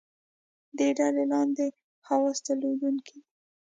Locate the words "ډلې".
0.97-1.23